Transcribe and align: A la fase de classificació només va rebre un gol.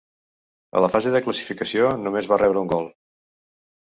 A 0.77 0.81
la 0.83 0.89
fase 0.93 1.11
de 1.15 1.21
classificació 1.25 1.91
només 2.05 2.29
va 2.31 2.39
rebre 2.45 2.63
un 2.65 2.73
gol. 2.75 2.89